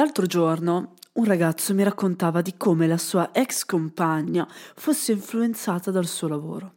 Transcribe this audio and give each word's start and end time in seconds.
L'altro 0.00 0.24
giorno 0.24 0.94
un 1.12 1.24
ragazzo 1.26 1.74
mi 1.74 1.82
raccontava 1.82 2.40
di 2.40 2.54
come 2.56 2.86
la 2.86 2.96
sua 2.96 3.34
ex 3.34 3.66
compagna 3.66 4.48
fosse 4.74 5.12
influenzata 5.12 5.90
dal 5.90 6.06
suo 6.06 6.26
lavoro. 6.26 6.76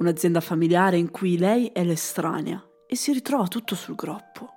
Un'azienda 0.00 0.42
familiare 0.42 0.98
in 0.98 1.10
cui 1.10 1.38
lei 1.38 1.68
è 1.68 1.82
l'estranea 1.82 2.62
e 2.86 2.96
si 2.96 3.14
ritrova 3.14 3.48
tutto 3.48 3.74
sul 3.74 3.94
groppo. 3.94 4.50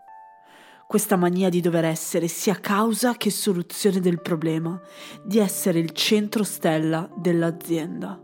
Questa 0.86 1.16
mania 1.16 1.48
di 1.48 1.62
dover 1.62 1.86
essere 1.86 2.28
sia 2.28 2.56
causa 2.56 3.14
che 3.14 3.32
soluzione 3.32 4.02
del 4.02 4.22
problema, 4.22 4.78
di 5.24 5.40
essere 5.40 5.80
il 5.80 5.92
centro 5.92 6.44
stella 6.44 7.10
dell'azienda. 7.16 8.22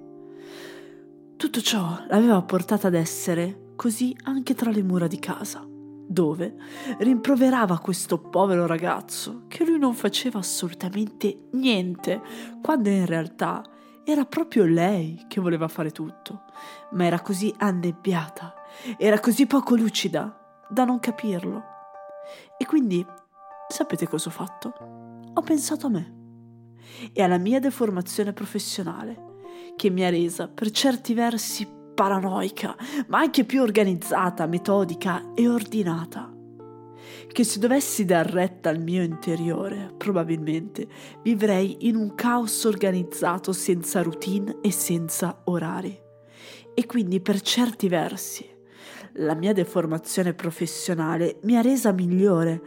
Tutto 1.38 1.62
ciò 1.62 2.04
l'aveva 2.10 2.42
portata 2.42 2.88
ad 2.88 2.96
essere 2.96 3.72
così 3.78 4.14
anche 4.24 4.56
tra 4.56 4.72
le 4.72 4.84
mura 4.84 5.08
di 5.08 5.20
casa 5.20 5.69
dove 6.12 6.56
rimproverava 6.98 7.78
questo 7.78 8.18
povero 8.18 8.66
ragazzo 8.66 9.44
che 9.48 9.64
lui 9.64 9.78
non 9.78 9.94
faceva 9.94 10.40
assolutamente 10.40 11.50
niente, 11.52 12.20
quando 12.64 12.90
in 12.90 13.06
realtà 13.06 13.64
era 14.04 14.26
proprio 14.26 14.66
lei 14.66 15.26
che 15.28 15.40
voleva 15.40 15.68
fare 15.68 15.92
tutto, 15.92 16.46
ma 16.94 17.06
era 17.06 17.20
così 17.20 17.54
annebbiata, 17.56 18.56
era 18.98 19.20
così 19.20 19.46
poco 19.46 19.76
lucida 19.76 20.66
da 20.68 20.84
non 20.84 21.00
capirlo. 21.00 21.64
E 22.58 22.66
quindi, 22.66 23.06
sapete 23.68 24.08
cosa 24.08 24.30
ho 24.30 24.32
fatto? 24.32 24.74
Ho 25.32 25.42
pensato 25.42 25.86
a 25.86 25.90
me 25.92 26.18
e 27.14 27.22
alla 27.22 27.38
mia 27.38 27.60
deformazione 27.60 28.34
professionale, 28.34 29.28
che 29.76 29.92
mi 29.92 30.04
ha 30.04 30.10
resa 30.10 30.48
per 30.48 30.72
certi 30.72 31.14
versi 31.14 31.79
paranoica, 32.00 32.78
ma 33.08 33.20
anche 33.20 33.44
più 33.44 33.62
organizzata, 33.62 34.46
metodica 34.46 35.34
e 35.36 35.50
ordinata. 35.50 36.34
Che 37.28 37.44
se 37.44 37.60
dovessi 37.60 38.06
dar 38.06 38.26
retta 38.26 38.70
al 38.70 38.80
mio 38.80 39.04
interiore, 39.04 39.94
probabilmente 39.98 40.88
vivrei 41.22 41.88
in 41.90 41.98
un 41.98 42.16
caos 42.16 42.64
organizzato 42.64 43.52
senza 43.52 44.02
routine 44.02 44.60
e 44.62 44.72
senza 44.72 45.42
orari. 45.44 45.94
E 46.74 46.86
quindi 46.86 47.20
per 47.20 47.42
certi 47.42 47.90
versi 47.90 48.48
la 49.16 49.36
mia 49.36 49.52
deformazione 49.52 50.34
professionale 50.34 51.40
mi 51.42 51.58
ha 51.58 51.62
resa 51.62 51.92
migliore 51.92 52.62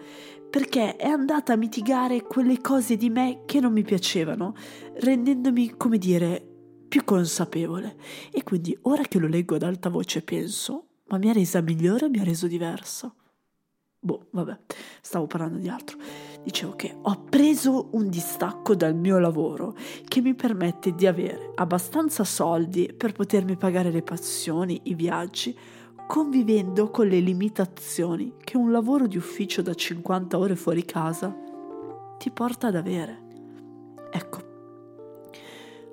perché 0.51 0.97
è 0.97 1.09
andata 1.09 1.55
a 1.55 1.57
mitigare 1.57 2.21
quelle 2.21 2.61
cose 2.61 2.99
di 2.99 3.09
me 3.09 3.45
che 3.47 3.61
non 3.61 3.73
mi 3.73 3.83
piacevano, 3.83 4.55
rendendomi, 4.97 5.77
come 5.79 5.97
dire, 5.97 6.52
più 6.93 7.05
consapevole. 7.05 7.97
E 8.31 8.43
quindi 8.43 8.77
ora 8.83 9.05
che 9.05 9.19
lo 9.19 9.27
leggo 9.27 9.55
ad 9.55 9.63
alta 9.63 9.89
voce 9.89 10.21
penso, 10.21 10.89
ma 11.07 11.17
mi 11.17 11.31
ha 11.31 11.33
resa 11.33 11.63
migliore 11.63 12.05
o 12.05 12.11
mi 12.11 12.19
ha 12.19 12.23
reso 12.23 12.47
diversa? 12.47 13.11
Boh, 13.99 14.27
vabbè, 14.29 14.59
stavo 15.01 15.27
parlando 15.27 15.57
di 15.57 15.71
altro. 15.71 15.97
Dicevo 16.43 16.77
che 16.77 16.95
ho 17.01 17.25
preso 17.31 17.89
un 17.93 18.11
distacco 18.11 18.75
dal 18.75 18.95
mio 18.95 19.19
lavoro 19.19 19.75
che 20.07 20.21
mi 20.21 20.35
permette 20.35 20.95
di 20.95 21.07
avere 21.07 21.53
abbastanza 21.55 22.25
soldi 22.25 22.93
per 22.95 23.13
potermi 23.13 23.57
pagare 23.57 23.91
le 23.91 24.03
passioni, 24.03 24.79
i 24.85 24.95
viaggi, 24.95 25.57
convivendo 26.07 26.91
con 26.91 27.07
le 27.07 27.21
limitazioni 27.21 28.35
che 28.45 28.59
un 28.59 28.71
lavoro 28.71 29.07
di 29.07 29.17
ufficio 29.17 29.63
da 29.63 29.73
50 29.73 30.37
ore 30.37 30.57
fuori 30.57 30.85
casa 30.85 31.35
ti 32.19 32.31
porta 32.31 32.67
ad 32.67 32.77
avere. 32.77 33.23
Ecco. 34.11 34.51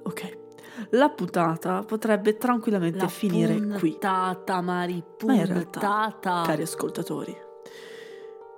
Ok 0.04 0.39
la 0.92 1.10
puntata 1.10 1.84
potrebbe 1.84 2.38
tranquillamente 2.38 3.00
la 3.00 3.08
finire 3.08 3.60
qui. 3.60 3.92
Puntata, 3.92 4.62
Mari, 4.62 5.04
puntata. 5.18 5.26
Ma 5.26 5.36
in 5.36 5.46
realtà, 5.46 6.18
cari 6.20 6.62
ascoltatori, 6.62 7.36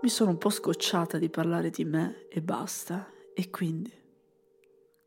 mi 0.01 0.09
sono 0.09 0.31
un 0.31 0.37
po' 0.37 0.49
scocciata 0.49 1.17
di 1.17 1.29
parlare 1.29 1.69
di 1.69 1.85
me 1.85 2.27
e 2.29 2.41
basta, 2.41 3.07
e 3.33 3.49
quindi, 3.49 3.93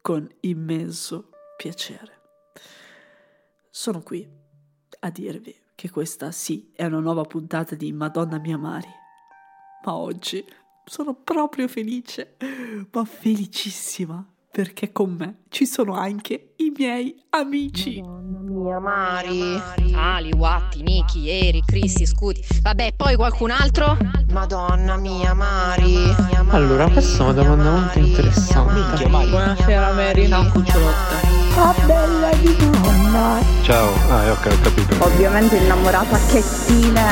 con 0.00 0.28
immenso 0.40 1.30
piacere, 1.56 2.20
sono 3.70 4.02
qui 4.02 4.28
a 5.00 5.10
dirvi 5.10 5.54
che 5.74 5.90
questa 5.90 6.30
sì 6.30 6.70
è 6.74 6.84
una 6.84 7.00
nuova 7.00 7.22
puntata 7.22 7.74
di 7.74 7.92
Madonna 7.92 8.38
mia 8.38 8.56
Mari, 8.56 8.88
ma 9.84 9.94
oggi 9.94 10.44
sono 10.84 11.14
proprio 11.14 11.66
felice, 11.66 12.36
ma 12.92 13.04
felicissima 13.04 14.33
perché 14.54 14.92
con 14.92 15.16
me 15.18 15.38
ci 15.48 15.66
sono 15.66 15.94
anche 15.94 16.52
i 16.58 16.72
miei 16.78 17.12
amici. 17.30 18.00
Madonna 18.00 18.38
mia, 18.38 18.78
Mari. 18.78 19.60
Ali, 19.96 20.30
Watti, 20.32 20.80
Niki, 20.80 21.28
Eri, 21.28 21.60
Cristi, 21.66 22.06
Scuti. 22.06 22.40
Vabbè, 22.62 22.92
poi 22.94 23.16
qualcun 23.16 23.50
altro? 23.50 23.96
Madonna 24.30 24.94
mia, 24.96 25.34
Mari. 25.34 26.14
Allora, 26.50 26.88
questa 26.88 27.18
è 27.18 27.22
una 27.22 27.32
domanda 27.32 27.70
molto 27.70 27.98
interessante. 27.98 29.08
Buonasera, 29.08 29.92
Mary. 29.92 30.28
Ciao, 30.28 30.48
cucciolotta. 30.52 31.32
Ah, 31.56 31.74
bella 31.84 32.30
di 32.36 32.56
donna. 32.56 33.40
Ciao, 33.62 33.92
ah, 34.08 34.30
ok, 34.30 34.46
ho 34.52 34.60
capito. 34.62 35.04
Ovviamente 35.04 35.56
innamorata 35.56 36.16
che 36.30 36.40
stile 36.40 37.02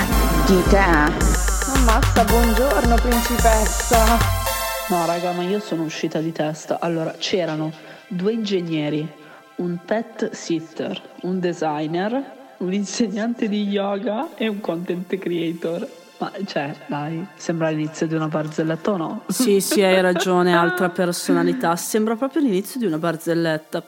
di 0.46 0.62
te. 0.68 0.78
Ammazza, 0.78 2.24
buongiorno, 2.24 2.94
principessa. 2.94 4.41
No, 4.88 5.06
raga, 5.06 5.32
ma 5.32 5.42
io 5.42 5.60
sono 5.60 5.84
uscita 5.84 6.20
di 6.20 6.32
testa. 6.32 6.78
Allora, 6.80 7.14
c'erano 7.18 7.72
due 8.08 8.32
ingegneri, 8.32 9.08
un 9.56 9.78
pet 9.84 10.30
sitter, 10.32 11.00
un 11.22 11.38
designer, 11.38 12.40
un 12.58 12.72
insegnante 12.72 13.48
di 13.48 13.68
yoga 13.68 14.34
e 14.34 14.48
un 14.48 14.60
content 14.60 15.16
creator. 15.18 15.88
Ma 16.18 16.32
cioè, 16.44 16.74
dai, 16.86 17.26
sembra 17.36 17.70
l'inizio 17.70 18.06
di 18.06 18.14
una 18.14 18.28
barzelletta 18.28 18.90
o 18.90 18.96
no? 18.96 19.22
Sì, 19.28 19.60
sì, 19.60 19.82
hai 19.82 20.00
ragione, 20.00 20.52
altra 20.56 20.90
personalità. 20.90 21.74
Sembra 21.76 22.16
proprio 22.16 22.42
l'inizio 22.42 22.78
di 22.78 22.86
una 22.86 22.98
barzelletta. 22.98 23.84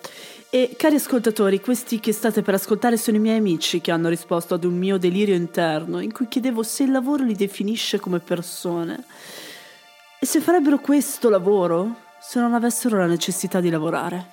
E 0.49 0.75
cari 0.77 0.95
ascoltatori, 0.95 1.61
questi 1.61 1.99
che 1.99 2.13
state 2.13 2.43
per 2.43 2.55
ascoltare 2.55 2.97
sono 2.97 3.17
i 3.17 3.21
miei 3.21 3.39
amici 3.39 3.81
che 3.81 3.91
hanno 3.91 4.09
risposto 4.09 4.55
ad 4.55 4.63
un 4.63 4.75
mio 4.79 4.97
delirio 4.97 5.35
interno 5.35 5.99
in 5.99 6.13
cui 6.13 6.29
chiedevo 6.29 6.63
se 6.63 6.85
il 6.85 6.93
lavoro 6.93 7.25
li 7.25 7.35
definisce 7.35 7.99
come 7.99 8.21
persone. 8.21 9.05
E 10.25 10.27
se 10.27 10.41
farebbero 10.41 10.79
questo 10.79 11.29
lavoro 11.29 11.97
se 12.19 12.41
non 12.41 12.55
avessero 12.55 12.97
la 12.97 13.05
necessità 13.05 13.61
di 13.61 13.69
lavorare? 13.69 14.25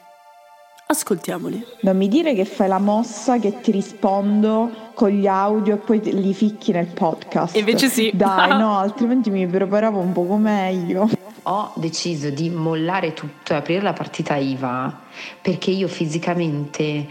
Ascoltiamoli. 0.88 1.62
Non 1.82 1.98
mi 1.98 2.08
dire 2.08 2.34
che 2.34 2.46
fai 2.46 2.70
la 2.70 2.80
mossa 2.80 3.40
che 3.40 3.60
ti 3.60 3.72
rispondo 3.72 4.72
con 4.94 5.10
gli 5.10 5.28
audio 5.28 5.74
e 5.74 5.78
poi 5.80 6.00
li 6.02 6.34
ficchi 6.34 6.72
nel 6.72 6.86
podcast. 6.86 7.58
Invece 7.58 7.90
sì. 7.90 8.10
Dai, 8.14 8.58
no, 8.58 8.78
altrimenti 8.80 9.30
mi 9.32 9.46
preparavo 9.46 10.00
un 10.00 10.14
poco 10.14 10.38
meglio. 10.38 11.10
Ho 11.44 11.74
deciso 11.76 12.30
di 12.30 12.50
mollare 12.50 13.12
tutto 13.12 13.52
e 13.52 13.58
aprire 13.58 13.82
la 13.82 13.92
partita 13.92 14.38
IVA 14.38 14.98
perché 15.42 15.72
io 15.72 15.90
fisicamente 15.90 17.06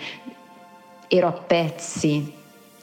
ero 1.07 1.27
a 1.27 1.33
pezzi 1.33 2.39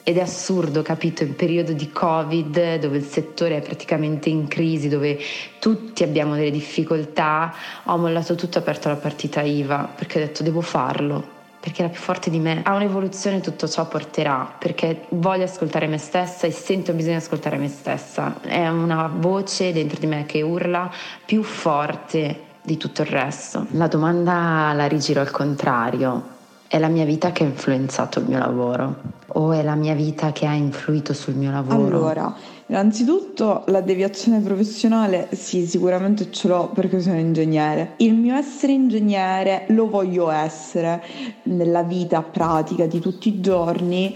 ed 0.08 0.16
è 0.16 0.22
assurdo, 0.22 0.80
capito, 0.80 1.22
in 1.22 1.36
periodo 1.36 1.74
di 1.74 1.92
Covid, 1.92 2.78
dove 2.78 2.96
il 2.96 3.04
settore 3.04 3.58
è 3.58 3.60
praticamente 3.60 4.30
in 4.30 4.48
crisi, 4.48 4.88
dove 4.88 5.18
tutti 5.58 6.02
abbiamo 6.02 6.34
delle 6.34 6.50
difficoltà, 6.50 7.52
ho 7.84 7.98
mollato 7.98 8.34
tutto, 8.34 8.56
ho 8.56 8.62
aperto 8.62 8.88
la 8.88 8.96
partita 8.96 9.42
IVA, 9.42 9.86
perché 9.94 10.16
ho 10.16 10.24
detto 10.24 10.42
devo 10.42 10.62
farlo, 10.62 11.22
perché 11.60 11.82
era 11.82 11.90
più 11.90 12.00
forte 12.00 12.30
di 12.30 12.38
me. 12.38 12.62
A 12.64 12.72
un'evoluzione 12.72 13.40
tutto 13.40 13.68
ciò 13.68 13.86
porterà, 13.86 14.50
perché 14.58 15.02
voglio 15.10 15.44
ascoltare 15.44 15.86
me 15.88 15.98
stessa 15.98 16.46
e 16.46 16.52
sento 16.52 16.94
bisogno 16.94 17.18
di 17.18 17.24
ascoltare 17.24 17.58
me 17.58 17.68
stessa. 17.68 18.40
È 18.40 18.66
una 18.66 19.12
voce 19.14 19.74
dentro 19.74 20.00
di 20.00 20.06
me 20.06 20.24
che 20.24 20.40
urla 20.40 20.90
più 21.26 21.42
forte 21.42 22.44
di 22.62 22.78
tutto 22.78 23.02
il 23.02 23.08
resto. 23.08 23.66
La 23.72 23.88
domanda 23.88 24.72
la 24.72 24.88
rigiro 24.88 25.20
al 25.20 25.30
contrario 25.30 26.36
è 26.68 26.78
la 26.78 26.88
mia 26.88 27.06
vita 27.06 27.32
che 27.32 27.44
ha 27.44 27.46
influenzato 27.46 28.18
il 28.18 28.26
mio 28.26 28.38
lavoro 28.38 29.16
o 29.28 29.52
è 29.52 29.62
la 29.62 29.74
mia 29.74 29.94
vita 29.94 30.32
che 30.32 30.46
ha 30.46 30.52
influito 30.52 31.14
sul 31.14 31.34
mio 31.34 31.50
lavoro? 31.50 31.96
Allora, 31.96 32.34
innanzitutto 32.66 33.64
la 33.66 33.80
deviazione 33.80 34.40
professionale 34.40 35.28
sì, 35.32 35.66
sicuramente 35.66 36.30
ce 36.30 36.48
l'ho 36.48 36.68
perché 36.68 37.00
sono 37.00 37.18
ingegnere. 37.18 37.94
Il 37.96 38.14
mio 38.14 38.34
essere 38.34 38.72
ingegnere 38.72 39.64
lo 39.68 39.88
voglio 39.88 40.30
essere 40.30 41.02
nella 41.44 41.82
vita 41.82 42.22
pratica 42.22 42.86
di 42.86 43.00
tutti 43.00 43.28
i 43.28 43.40
giorni 43.40 44.14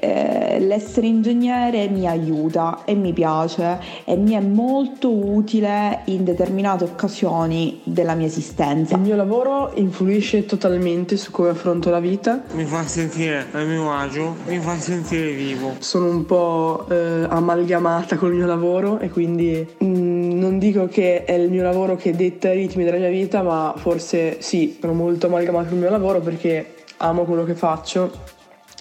eh, 0.00 0.58
l'essere 0.60 1.06
ingegnere 1.06 1.88
mi 1.88 2.06
aiuta 2.06 2.82
e 2.84 2.94
mi 2.94 3.12
piace 3.12 3.78
e 4.04 4.16
mi 4.16 4.32
è 4.32 4.40
molto 4.40 5.10
utile 5.10 6.02
in 6.06 6.24
determinate 6.24 6.84
occasioni 6.84 7.80
della 7.84 8.14
mia 8.14 8.26
esistenza. 8.26 8.96
Il 8.96 9.02
mio 9.02 9.16
lavoro 9.16 9.72
influisce 9.74 10.44
totalmente 10.46 11.16
su 11.16 11.30
come 11.30 11.50
affronto 11.50 11.90
la 11.90 12.00
vita. 12.00 12.42
Mi 12.52 12.64
fa 12.64 12.86
sentire 12.86 13.46
a 13.52 13.62
mio 13.62 13.92
agio, 13.92 14.36
mi 14.46 14.58
fa 14.58 14.78
sentire 14.78 15.32
vivo. 15.32 15.74
Sono 15.78 16.08
un 16.10 16.24
po' 16.24 16.86
eh, 16.88 17.26
amalgamata 17.28 18.16
col 18.16 18.34
mio 18.34 18.46
lavoro 18.46 18.98
e 18.98 19.10
quindi 19.10 19.66
mm, 19.82 20.38
non 20.38 20.58
dico 20.58 20.86
che 20.86 21.24
è 21.24 21.32
il 21.32 21.50
mio 21.50 21.62
lavoro 21.62 21.96
che 21.96 22.14
detta 22.14 22.52
i 22.52 22.56
ritmi 22.56 22.84
della 22.84 22.98
mia 22.98 23.10
vita, 23.10 23.42
ma 23.42 23.74
forse 23.76 24.40
sì, 24.40 24.76
sono 24.80 24.92
molto 24.92 25.26
amalgamata 25.26 25.68
col 25.68 25.78
mio 25.78 25.90
lavoro 25.90 26.20
perché 26.20 26.74
amo 26.98 27.24
quello 27.24 27.44
che 27.44 27.54
faccio 27.54 28.34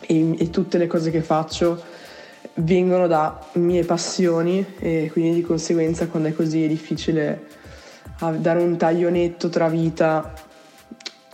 e, 0.05 0.35
e 0.37 0.49
tutte 0.49 0.77
le 0.77 0.87
cose 0.87 1.11
che 1.11 1.21
faccio 1.21 1.81
vengono 2.55 3.07
da 3.07 3.39
mie 3.53 3.83
passioni 3.83 4.65
e 4.79 5.09
quindi 5.11 5.33
di 5.33 5.41
conseguenza 5.41 6.07
quando 6.07 6.29
è 6.29 6.33
così 6.33 6.63
è 6.63 6.67
difficile 6.67 7.47
a 8.19 8.31
dare 8.31 8.61
un 8.61 8.77
taglio 8.77 9.09
netto 9.09 9.49
tra 9.49 9.67
vita 9.67 10.33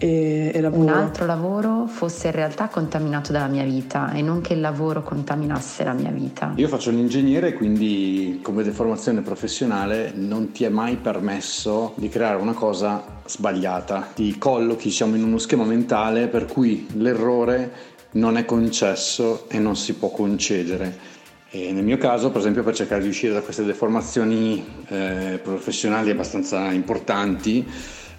e, 0.01 0.51
e 0.51 0.61
lavoro. 0.61 0.81
Un 0.81 0.89
altro 0.89 1.25
lavoro 1.27 1.85
fosse 1.85 2.27
in 2.27 2.33
realtà 2.33 2.67
contaminato 2.69 3.31
dalla 3.31 3.47
mia 3.47 3.63
vita 3.63 4.11
e 4.13 4.23
non 4.23 4.41
che 4.41 4.53
il 4.53 4.59
lavoro 4.59 5.03
contaminasse 5.03 5.83
la 5.83 5.93
mia 5.93 6.09
vita. 6.09 6.53
Io 6.55 6.67
faccio 6.67 6.89
l'ingegnere, 6.89 7.53
quindi 7.53 8.39
come 8.41 8.63
deformazione 8.63 9.21
professionale 9.21 10.11
non 10.15 10.51
ti 10.51 10.63
è 10.63 10.69
mai 10.69 10.95
permesso 10.95 11.93
di 11.97 12.09
creare 12.09 12.41
una 12.41 12.53
cosa 12.53 13.19
sbagliata. 13.25 14.09
Ti 14.15 14.39
collochi 14.39 14.87
diciamo, 14.87 15.15
in 15.15 15.23
uno 15.23 15.37
schema 15.37 15.65
mentale 15.65 16.27
per 16.27 16.47
cui 16.47 16.87
l'errore 16.93 17.71
non 18.11 18.37
è 18.37 18.45
concesso 18.45 19.45
e 19.49 19.59
non 19.59 19.75
si 19.75 19.93
può 19.93 20.09
concedere. 20.09 21.09
E 21.49 21.71
nel 21.71 21.83
mio 21.83 21.97
caso, 21.97 22.29
per 22.29 22.39
esempio, 22.39 22.63
per 22.63 22.73
cercare 22.73 23.01
di 23.01 23.09
uscire 23.09 23.33
da 23.33 23.41
queste 23.41 23.63
deformazioni 23.63 24.65
eh, 24.87 25.39
professionali 25.43 26.09
abbastanza 26.09 26.71
importanti, 26.71 27.67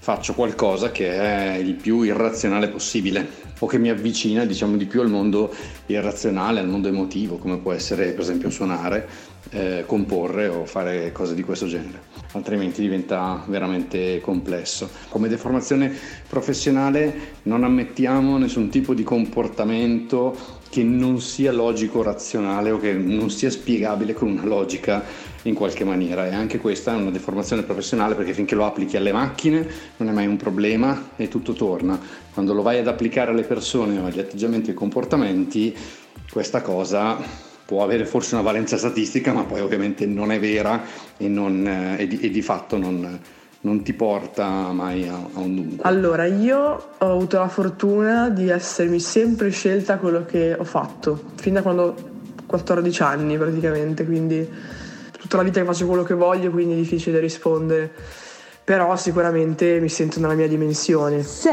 faccio 0.03 0.35
qualcosa 0.35 0.91
che 0.91 1.13
è 1.13 1.55
il 1.55 1.75
più 1.75 2.03
irrazionale 2.03 2.67
possibile 2.67 3.25
o 3.61 3.69
che 3.69 3.79
mi 3.79 3.89
avvicina 3.89 4.45
diciamo 4.45 4.77
di 4.77 4.87
più 4.87 5.01
al 5.01 5.09
mondo 5.09 5.55
irrazionale, 5.87 6.59
al 6.59 6.67
mondo 6.67 6.89
emotivo, 6.89 7.39
come 7.39 7.59
può 7.59 7.71
essere 7.71 8.11
per 8.11 8.23
esempio 8.23 8.51
suonare, 8.51 9.07
eh, 9.51 9.85
comporre 9.87 10.49
o 10.49 10.65
fare 10.65 11.13
cose 11.13 11.37
di 11.37 11.45
questo 11.45 11.69
genere. 11.69 12.01
Altrimenti 12.33 12.81
diventa 12.81 13.45
veramente 13.47 14.21
complesso. 14.21 14.91
Come 15.09 15.29
deformazione 15.29 15.97
professionale 16.29 17.37
non 17.43 17.63
ammettiamo 17.63 18.39
nessun 18.39 18.71
tipo 18.71 18.95
di 18.95 19.05
comportamento 19.05 20.37
che 20.69 20.83
non 20.83 21.21
sia 21.21 21.53
logico, 21.53 22.03
razionale 22.03 22.73
o 22.73 22.79
che 22.79 22.93
non 22.93 23.31
sia 23.31 23.51
spiegabile 23.51 24.15
con 24.15 24.31
una 24.31 24.47
logica 24.47 25.05
in 25.45 25.55
qualche 25.55 25.85
maniera 25.85 26.27
e 26.27 26.35
anche 26.35 26.59
questa 26.59 26.93
è 26.93 26.97
una 26.97 27.11
deformazione 27.11 27.63
professionale 27.63 28.15
perché 28.15 28.33
finché 28.33 28.55
lo 28.55 28.65
applichi 28.65 28.97
alle 28.97 29.13
macchine 29.13 29.67
non 29.97 30.09
è 30.09 30.13
mai 30.13 30.27
un 30.27 30.37
problema 30.37 31.11
e 31.17 31.29
tutto 31.29 31.53
torna. 31.53 31.99
Quando 32.33 32.53
lo 32.53 32.63
vai 32.63 32.79
ad 32.79 32.87
applicare 32.87 33.31
alle 33.31 33.43
persone 33.43 33.99
o 33.99 34.07
agli 34.07 34.21
atteggiamenti 34.21 34.71
e 34.71 34.75
comportamenti, 34.75 35.75
questa 36.31 36.63
cosa 36.63 37.19
può 37.65 37.83
avere 37.83 38.05
forse 38.05 38.35
una 38.35 38.43
valenza 38.43 38.77
statistica, 38.77 39.33
ma 39.33 39.45
poi 39.45 39.61
ovviamente 39.61 40.07
non 40.07 40.31
è 40.31 40.39
vera 40.39 40.83
e, 41.17 41.29
non, 41.29 41.67
eh, 41.67 42.03
e, 42.03 42.07
di, 42.07 42.21
e 42.21 42.31
di, 42.31 42.43
fatto 42.43 42.77
non, 42.77 43.19
non, 43.61 43.83
ti 43.83 43.93
porta 43.95 44.73
mai 44.73 45.09
a, 45.09 45.15
a 45.15 45.39
un 45.39 45.55
dunque. 45.55 45.79
Allora, 45.83 46.27
io 46.27 46.59
ho 46.99 47.11
avuto 47.11 47.39
la 47.39 47.49
fortuna 47.49 48.29
di 48.29 48.49
essermi 48.49 49.01
sempre 49.01 49.51
scelta 49.51 49.97
quello 49.99 50.25
che 50.25 50.55
ho 50.55 50.65
fatto, 50.65 51.21
fin 51.37 51.55
da 51.55 51.63
quando 51.63 51.83
ho 51.83 51.95
14 52.45 53.03
anni 53.03 53.39
praticamente, 53.39 54.05
quindi 54.05 54.47
tutta 55.33 55.37
la 55.39 55.43
vita 55.43 55.61
che 55.61 55.67
faccio 55.67 55.87
quello 55.87 56.03
che 56.03 56.15
voglio, 56.15 56.51
quindi 56.51 56.75
è 56.75 56.77
difficile 56.77 57.19
rispondere. 57.19 57.91
Però 58.65 58.95
sicuramente 58.97 59.81
mi 59.81 59.89
sento 59.89 60.21
nella 60.21 60.35
mia 60.35 60.47
dimensione. 60.47 61.23
Se 61.23 61.51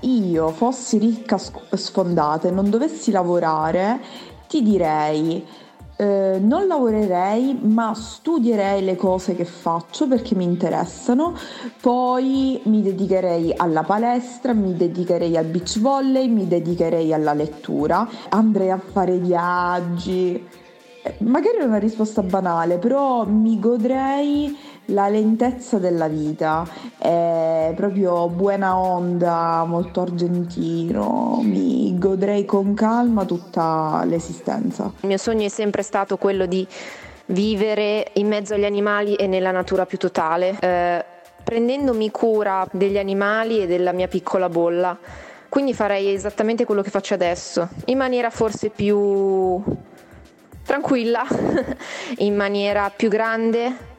io 0.00 0.50
fossi 0.50 0.98
ricca 0.98 1.38
sfondata 1.38 2.48
e 2.48 2.50
non 2.50 2.70
dovessi 2.70 3.10
lavorare, 3.10 4.00
ti 4.48 4.62
direi 4.62 5.44
eh, 5.96 6.38
non 6.40 6.66
lavorerei 6.66 7.58
ma 7.62 7.94
studierei 7.94 8.84
le 8.84 8.96
cose 8.96 9.34
che 9.34 9.44
faccio 9.44 10.06
perché 10.06 10.34
mi 10.34 10.44
interessano, 10.44 11.34
poi 11.80 12.60
mi 12.64 12.82
dedicherei 12.82 13.54
alla 13.56 13.82
palestra, 13.82 14.52
mi 14.52 14.76
dedicherei 14.76 15.36
al 15.36 15.46
beach 15.46 15.80
volley, 15.80 16.28
mi 16.28 16.46
dedicherei 16.46 17.12
alla 17.12 17.34
lettura, 17.34 18.08
andrei 18.28 18.70
a 18.70 18.78
fare 18.78 19.18
viaggi, 19.18 20.60
magari 21.18 21.58
è 21.58 21.64
una 21.64 21.78
risposta 21.78 22.22
banale, 22.22 22.78
però 22.78 23.24
mi 23.26 23.58
godrei 23.58 24.56
la 24.86 25.08
lentezza 25.08 25.78
della 25.78 26.08
vita, 26.08 26.66
è 26.98 27.72
proprio 27.74 28.28
buona 28.28 28.76
onda, 28.76 29.64
molto 29.66 30.00
argentino, 30.00 31.40
mi 31.42 31.96
godrei 31.98 32.44
con 32.44 32.74
calma 32.74 33.24
tutta 33.24 34.02
l'esistenza. 34.04 34.92
Il 35.00 35.08
mio 35.08 35.18
sogno 35.18 35.44
è 35.44 35.48
sempre 35.48 35.82
stato 35.82 36.16
quello 36.16 36.46
di 36.46 36.66
vivere 37.26 38.10
in 38.14 38.26
mezzo 38.26 38.54
agli 38.54 38.64
animali 38.64 39.14
e 39.14 39.26
nella 39.26 39.52
natura 39.52 39.86
più 39.86 39.98
totale, 39.98 40.56
eh, 40.60 41.04
prendendomi 41.42 42.10
cura 42.10 42.66
degli 42.72 42.98
animali 42.98 43.62
e 43.62 43.66
della 43.66 43.92
mia 43.92 44.08
piccola 44.08 44.48
bolla. 44.48 44.98
Quindi 45.48 45.74
farei 45.74 46.12
esattamente 46.12 46.64
quello 46.64 46.82
che 46.82 46.90
faccio 46.90 47.14
adesso, 47.14 47.68
in 47.86 47.98
maniera 47.98 48.30
forse 48.30 48.70
più 48.70 49.62
tranquilla, 50.64 51.26
in 52.18 52.34
maniera 52.34 52.90
più 52.94 53.08
grande, 53.08 53.90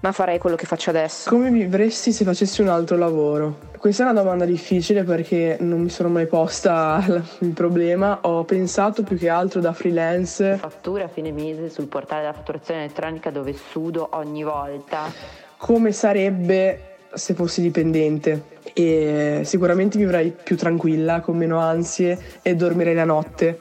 ma 0.00 0.12
farei 0.12 0.38
quello 0.38 0.56
che 0.56 0.66
faccio 0.66 0.90
adesso. 0.90 1.28
Come 1.28 1.50
vivresti 1.50 2.12
se 2.12 2.24
facessi 2.24 2.60
un 2.60 2.68
altro 2.68 2.96
lavoro? 2.96 3.66
Questa 3.78 4.04
è 4.04 4.10
una 4.10 4.20
domanda 4.20 4.44
difficile 4.44 5.04
perché 5.04 5.56
non 5.60 5.80
mi 5.80 5.88
sono 5.88 6.08
mai 6.08 6.26
posta 6.26 7.04
il 7.40 7.50
problema. 7.50 8.18
Ho 8.22 8.44
pensato 8.44 9.02
più 9.02 9.16
che 9.16 9.28
altro 9.28 9.60
da 9.60 9.72
freelance. 9.72 10.56
Fatture 10.56 11.04
a 11.04 11.08
fine 11.08 11.32
mese 11.32 11.68
sul 11.68 11.86
portale 11.86 12.22
della 12.22 12.32
fatturazione 12.32 12.84
elettronica 12.84 13.30
dove 13.30 13.52
sudo 13.52 14.08
ogni 14.12 14.42
volta. 14.42 15.12
Come 15.56 15.92
sarebbe 15.92 16.96
se 17.14 17.34
fossi 17.34 17.60
dipendente? 17.60 18.56
E 18.72 19.42
sicuramente 19.44 19.96
vivrei 19.98 20.30
più 20.30 20.56
tranquilla, 20.56 21.20
con 21.20 21.36
meno 21.36 21.58
ansie 21.58 22.18
e 22.42 22.54
dormirei 22.54 22.94
la 22.94 23.04
notte 23.04 23.58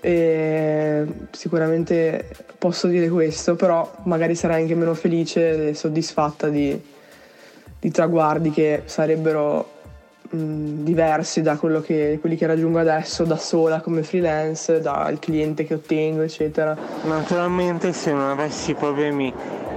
e 0.00 1.06
sicuramente 1.30 2.28
posso 2.58 2.86
dire 2.86 3.08
questo, 3.08 3.56
però 3.56 3.90
magari 4.04 4.34
sarai 4.34 4.62
anche 4.62 4.74
meno 4.74 4.94
felice 4.94 5.68
e 5.68 5.74
soddisfatta 5.74 6.48
di, 6.48 6.80
di 7.78 7.90
traguardi 7.90 8.50
che 8.50 8.82
sarebbero 8.84 9.70
mh, 10.30 10.82
diversi 10.84 11.42
da 11.42 11.58
che, 11.84 12.18
quelli 12.20 12.36
che 12.36 12.46
raggiungo 12.46 12.78
adesso 12.78 13.24
da 13.24 13.36
sola 13.36 13.80
come 13.80 14.02
freelance, 14.02 14.80
dal 14.80 15.18
cliente 15.18 15.64
che 15.64 15.74
ottengo, 15.74 16.22
eccetera. 16.22 16.76
Naturalmente 17.04 17.92
se 17.92 18.12
non 18.12 18.28
avessi 18.30 18.74
problemi 18.74 19.32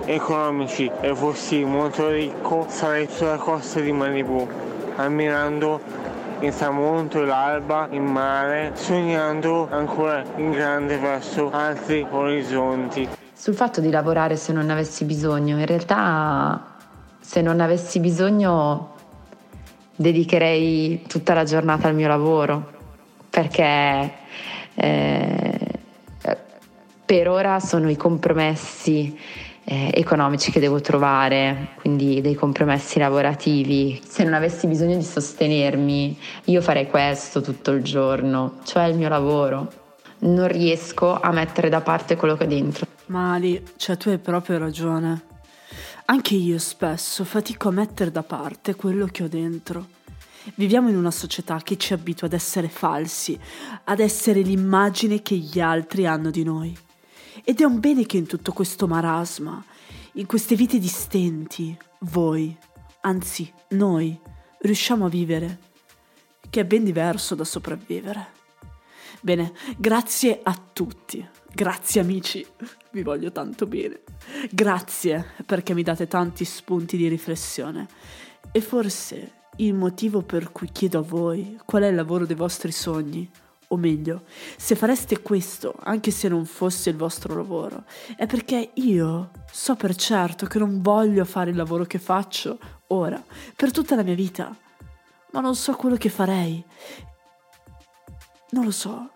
economici 0.06 0.90
e 1.02 1.14
fossi 1.14 1.64
molto 1.64 2.10
ricco 2.10 2.66
sarei 2.68 3.08
sulla 3.10 3.38
costa 3.38 3.80
di 3.80 3.92
Malibu 3.92 4.48
ammirando 4.96 5.80
il 6.42 6.56
tramonto 6.56 7.24
l'alba 7.24 7.88
in 7.92 8.06
mare, 8.06 8.72
sognando 8.76 9.68
ancora 9.70 10.24
in 10.38 10.52
grande 10.52 10.98
verso 10.98 11.52
altri 11.52 12.06
orizzonti. 12.10 13.08
Sul 13.34 13.56
fatto 13.56 13.82
di 13.82 13.90
lavorare 13.90 14.36
se 14.36 14.54
non 14.54 14.70
avessi 14.70 15.06
bisogno, 15.06 15.58
in 15.58 15.66
realtà 15.66 16.76
se 17.20 17.42
non 17.42 17.60
avessi 17.60 18.00
bisogno 18.00 18.96
dedicherei 19.96 21.04
tutta 21.08 21.34
la 21.34 21.44
giornata 21.44 21.88
al 21.88 21.96
mio 21.96 22.08
lavoro, 22.08 22.72
perché 23.30 24.14
eh, 24.76 25.60
per 27.06 27.28
ora 27.28 27.60
sono 27.60 27.90
i 27.90 27.98
compromessi 27.98 29.18
eh, 29.72 29.92
economici 29.94 30.50
che 30.50 30.60
devo 30.60 30.82
trovare, 30.82 31.74
quindi 31.76 32.22
dei 32.22 32.34
compromessi 32.34 32.98
lavorativi. 32.98 34.02
Se 34.04 34.24
non 34.24 34.34
avessi 34.34 34.66
bisogno 34.66 34.98
di 34.98 35.04
sostenermi, 35.04 36.18
io 36.46 36.62
farei 36.62 36.88
questo 36.88 37.42
tutto 37.42 37.70
il 37.72 37.84
giorno, 37.84 38.62
cioè 38.64 38.86
il 38.86 38.98
mio 38.98 39.10
lavoro. 39.10 39.72
Non 40.22 40.48
riesco 40.48 41.20
a 41.20 41.32
mettere 41.32 41.70
da 41.70 41.82
parte 41.82 42.16
quello 42.16 42.36
che 42.36 42.46
ho 42.46 42.48
dentro. 42.48 42.88
Mali, 43.06 43.64
cioè 43.78 43.96
tu 43.96 44.10
hai 44.10 44.18
proprio 44.18 44.58
ragione. 44.58 45.22
Anche 46.06 46.34
io 46.34 46.58
spesso 46.58 47.24
fatico 47.24 47.68
a 47.70 47.72
mettere 47.72 48.10
da 48.10 48.24
parte 48.24 48.74
quello 48.74 49.06
che 49.06 49.24
ho 49.24 49.28
dentro. 49.28 49.86
Viviamo 50.56 50.90
in 50.90 50.98
una 50.98 51.12
società 51.12 51.62
che 51.64 51.78
ci 51.78 51.94
abitua 51.94 52.26
ad 52.26 52.34
essere 52.34 52.70
falsi, 52.70 53.40
ad 53.84 54.00
essere 54.00 54.42
l'immagine 54.42 55.22
che 55.22 55.36
gli 55.36 55.60
altri 55.60 56.08
hanno 56.08 56.32
di 56.32 56.44
noi. 56.44 56.76
Ed 57.50 57.62
è 57.62 57.64
un 57.64 57.80
bene 57.80 58.06
che 58.06 58.18
in 58.18 58.28
tutto 58.28 58.54
questo 58.54 58.86
marasma, 58.86 59.66
in 60.14 60.28
queste 60.28 60.54
vite 60.54 60.78
distenti, 60.78 61.76
voi, 62.02 62.56
anzi 63.02 63.52
noi, 63.70 64.16
riusciamo 64.60 65.08
a 65.08 65.10
vivere, 65.10 65.58
che 66.48 66.60
è 66.60 66.64
ben 66.64 66.84
diverso 66.84 67.34
da 67.34 67.44
sopravvivere. 67.44 68.28
Bene, 69.22 69.52
grazie 69.78 70.42
a 70.44 70.56
tutti, 70.72 71.28
grazie 71.52 72.02
amici, 72.02 72.46
vi 72.92 73.02
voglio 73.02 73.32
tanto 73.32 73.66
bene. 73.66 74.02
Grazie 74.52 75.34
perché 75.44 75.74
mi 75.74 75.82
date 75.82 76.08
tanti 76.08 76.46
spunti 76.46 76.98
di 76.98 77.08
riflessione. 77.08 77.88
E 78.52 78.62
forse 78.62 79.32
il 79.56 79.74
motivo 79.74 80.22
per 80.22 80.52
cui 80.52 80.70
chiedo 80.72 81.00
a 81.00 81.02
voi 81.02 81.60
qual 81.66 81.82
è 81.82 81.88
il 81.88 81.96
lavoro 81.96 82.28
dei 82.28 82.36
vostri 82.36 82.72
sogni 82.72 83.28
o 83.72 83.78
meglio, 83.78 84.24
se 84.58 84.76
fareste 84.76 85.22
questo, 85.22 85.76
anche 85.80 86.12
se 86.12 86.28
non 86.28 86.46
fosse 86.46 86.90
il 86.90 86.96
vostro 86.96 87.36
lavoro, 87.36 87.84
è 88.16 88.26
perché 88.26 88.72
io 88.76 89.32
so 89.52 89.76
per 89.76 89.96
certo 89.96 90.46
che 90.48 90.60
non 90.60 90.82
voglio 90.82 91.24
fare 91.26 91.52
il 91.52 91.56
lavoro 91.56 91.86
che 91.86 92.00
faccio 92.00 92.58
ora, 92.88 93.24
per 93.56 93.72
tutta 93.72 93.96
la 93.96 94.04
mia 94.04 94.16
vita, 94.16 94.56
ma 95.32 95.40
non 95.40 95.56
so 95.56 95.76
quello 95.76 95.96
che 95.96 96.10
farei. 96.10 96.64
Non 98.52 98.64
lo 98.64 98.72
so. 98.72 99.12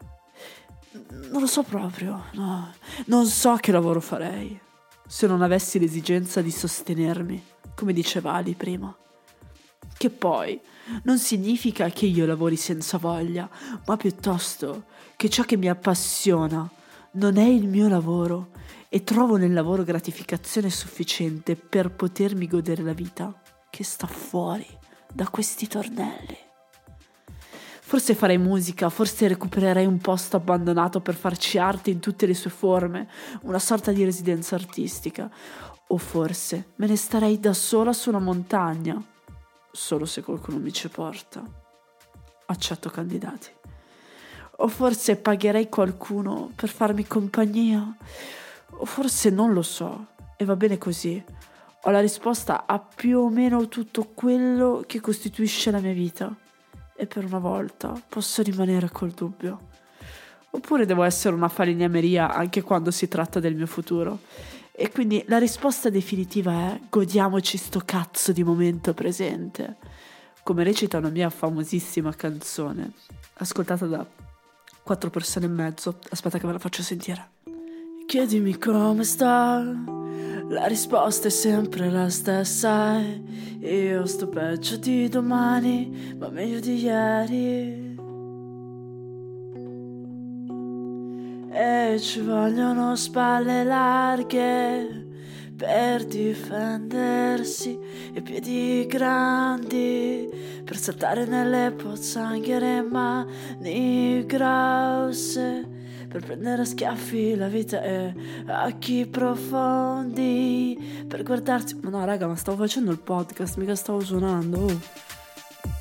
Non 0.92 1.42
lo 1.42 1.48
so 1.48 1.64
proprio, 1.64 2.26
no. 2.34 2.72
Non 3.06 3.26
so 3.26 3.56
che 3.56 3.72
lavoro 3.72 4.00
farei 4.00 4.60
se 5.08 5.28
non 5.28 5.42
avessi 5.42 5.80
l'esigenza 5.80 6.42
di 6.42 6.52
sostenermi 6.52 7.44
come 7.76 7.94
diceva 7.94 8.34
Ali 8.34 8.54
prima. 8.54 8.96
Che 10.04 10.10
poi 10.10 10.60
non 11.04 11.18
significa 11.18 11.88
che 11.88 12.06
io 12.06 12.26
lavori 12.26 12.58
senza 12.58 12.98
voglia, 12.98 13.50
ma 13.86 13.96
piuttosto 13.96 14.84
che 15.16 15.30
ciò 15.30 15.44
che 15.44 15.56
mi 15.56 15.70
appassiona 15.70 16.70
non 17.12 17.38
è 17.38 17.46
il 17.46 17.70
mio 17.70 17.88
lavoro 17.88 18.50
e 18.90 19.06
trovo 19.06 19.38
nel 19.38 19.54
lavoro 19.54 19.86
gratificazione 19.86 20.70
sufficiente 20.70 21.56
per 21.56 21.92
potermi 21.92 22.48
godere 22.48 22.84
la 22.84 22.92
vita 22.92 23.34
che 23.70 23.86
sta 23.86 24.06
fuori 24.08 24.68
da 25.10 25.30
questi 25.30 25.68
tornelli. 25.68 26.38
Forse 27.80 28.14
farei 28.14 28.38
musica, 28.38 28.90
forse 28.90 29.30
recupererei 29.30 29.86
un 29.86 30.00
posto 30.00 30.36
abbandonato 30.36 31.00
per 31.00 31.16
farci 31.16 31.58
arte 31.58 31.92
in 31.92 32.02
tutte 32.02 32.26
le 32.26 32.34
sue 32.34 32.52
forme, 32.52 33.08
una 33.44 33.60
sorta 33.60 33.94
di 33.94 34.04
residenza 34.04 34.56
artistica. 34.56 35.32
O 35.88 35.98
forse 35.98 36.72
me 36.76 36.88
ne 36.88 36.98
starei 36.98 37.40
da 37.40 37.54
sola 37.54 37.94
su 37.94 38.10
una 38.10 38.20
montagna, 38.20 39.02
solo 39.76 40.06
se 40.06 40.22
qualcuno 40.22 40.60
mi 40.60 40.72
ci 40.72 40.88
porta. 40.88 41.44
Accetto 42.46 42.90
candidati. 42.90 43.50
O 44.58 44.68
forse 44.68 45.16
pagherei 45.16 45.68
qualcuno 45.68 46.52
per 46.56 46.70
farmi 46.70 47.08
compagnia. 47.08 47.84
O 48.70 48.86
forse 48.86 49.32
non 49.32 49.52
lo 49.52 49.64
so, 49.64 50.08
e 50.38 50.46
va 50.46 50.56
bene 50.56 50.78
così. 50.78 51.22
Ho 51.86 51.90
la 51.90 52.00
risposta 52.00 52.66
a 52.68 52.80
più 52.80 53.20
o 53.20 53.30
meno 53.30 53.68
tutto 53.68 54.12
quello 54.14 54.84
che 54.86 55.02
costituisce 55.02 55.72
la 55.72 55.80
mia 55.80 55.92
vita 55.92 56.34
e 56.96 57.08
per 57.08 57.26
una 57.26 57.40
volta 57.40 58.00
posso 58.08 58.44
rimanere 58.44 58.90
col 58.90 59.12
dubbio. 59.12 59.72
Oppure 60.52 60.86
devo 60.86 61.02
essere 61.02 61.34
una 61.34 61.50
falegnameria 61.50 62.32
anche 62.32 62.62
quando 62.62 62.92
si 62.92 63.08
tratta 63.08 63.40
del 63.40 63.56
mio 63.56 63.66
futuro. 63.66 64.20
E 64.76 64.90
quindi 64.92 65.24
la 65.28 65.38
risposta 65.38 65.92
definitiva 65.92 66.52
è 66.74 66.80
godiamoci 66.90 67.58
sto 67.58 67.82
cazzo 67.86 68.32
di 68.32 68.44
momento 68.44 68.96
presente. 68.96 69.78
Come 70.42 70.64
recita 70.64 70.98
una 70.98 71.10
mia 71.10 71.30
famosissima 71.30 72.12
canzone, 72.16 72.92
ascoltata 73.36 73.86
da 73.86 74.06
quattro 74.82 75.12
persone 75.12 75.46
e 75.46 75.50
mezzo. 75.50 76.00
Aspetta 76.10 76.40
che 76.40 76.48
ve 76.48 76.54
la 76.54 76.60
faccio 76.60 76.82
sentire. 76.82 77.30
Chiedimi 78.08 78.58
come 78.58 79.04
sta, 79.04 79.64
la 80.50 80.66
risposta 80.66 81.28
è 81.28 81.32
sempre 81.32 81.92
la 81.92 82.10
stessa. 82.10 83.00
Io 83.60 84.06
sto 84.08 84.28
peggio 84.28 84.76
di 84.78 85.08
domani, 85.08 86.16
ma 86.18 86.30
meglio 86.30 86.60
di 86.60 86.82
ieri. 86.82 87.83
E 91.56 92.00
ci 92.00 92.20
vogliono 92.22 92.96
spalle 92.96 93.64
larghe 93.64 95.06
per 95.56 96.04
difendersi 96.06 97.78
e 98.12 98.24
piedi 98.24 98.88
grandi 98.88 100.28
per 100.66 100.78
saltare 100.78 101.26
nelle 101.26 101.72
pozzanghere 101.72 102.82
mani 102.82 104.26
grosse 104.26 105.70
per 106.10 106.26
prendere 106.26 106.64
a 106.64 106.66
schiaffi 106.66 107.36
la 107.36 107.48
vita 107.48 107.84
e 107.84 108.16
occhi 108.48 109.06
profondi 109.06 111.06
per 111.08 111.22
guardarsi 111.22 111.78
ma 111.82 111.92
no 111.92 112.04
raga 112.04 112.26
ma 112.26 112.36
stavo 112.36 112.58
facendo 112.58 112.90
il 112.90 113.00
podcast 113.00 113.58
mica 113.58 113.76
stavo 113.76 114.00
suonando 114.00 114.58
oh. 114.58 115.22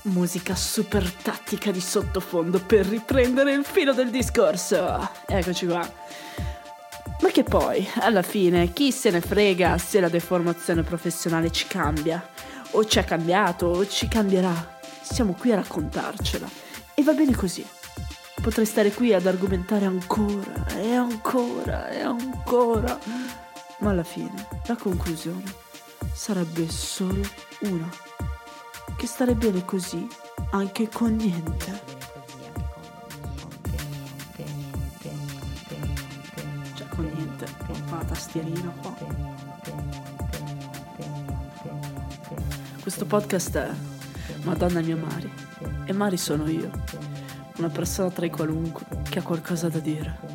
Musica 0.03 0.55
super 0.55 1.11
tattica 1.11 1.71
di 1.71 1.81
sottofondo 1.81 2.59
per 2.59 2.87
riprendere 2.87 3.53
il 3.53 3.65
filo 3.65 3.93
del 3.93 4.11
discorso 4.11 5.11
eccoci 5.27 5.67
qua 5.67 5.89
ma 7.23 7.31
che 7.31 7.45
poi, 7.45 7.89
alla 8.01 8.23
fine, 8.23 8.73
chi 8.73 8.91
se 8.91 9.11
ne 9.11 9.21
frega 9.21 9.79
se 9.79 10.01
la 10.01 10.09
deformazione 10.09 10.83
professionale 10.83 11.53
ci 11.53 11.69
cambia? 11.69 12.21
O 12.73 12.85
ci 12.85 12.99
ha 12.99 13.05
cambiato, 13.05 13.67
o 13.67 13.87
ci 13.87 14.09
cambierà. 14.09 14.81
Siamo 15.01 15.35
qui 15.35 15.53
a 15.53 15.57
raccontarcela. 15.57 16.49
E 16.95 17.03
va 17.05 17.13
bene 17.13 17.37
così. 17.37 17.65
Potrei 18.43 18.67
stare 18.67 18.91
qui 18.91 19.15
ad 19.15 19.25
argomentare 19.25 19.85
ancora 19.85 20.67
e 20.75 20.95
ancora 20.95 21.91
e 21.91 22.01
ancora. 22.01 22.99
Ma 23.79 23.91
alla 23.91 24.03
fine, 24.03 24.49
la 24.67 24.75
conclusione 24.75 25.45
sarebbe 26.13 26.69
solo 26.69 27.23
una. 27.61 28.12
Che 29.03 29.09
stare 29.09 29.35
bene 29.35 29.65
così 29.65 30.07
anche 30.51 30.89
con 30.89 31.17
niente. 31.17 31.83
con 36.89 37.05
niente, 37.07 37.47
con 37.67 37.83
la 37.91 38.05
tastierina 38.05 38.73
qua. 38.81 38.95
Questo 42.81 43.05
podcast 43.05 43.57
è 43.57 43.71
Madonna 44.45 44.81
mia 44.83 44.95
Mari 44.97 45.33
e 45.85 45.93
Mari 45.93 46.17
sono 46.17 46.49
io, 46.49 46.71
una 47.57 47.71
persona 47.71 48.09
tra 48.11 48.25
i 48.25 48.31
qualunque 48.31 48.87
che 49.11 49.19
ha 49.19 49.23
qualcosa 49.23 49.69
da 49.69 49.81
dire. 49.81 50.32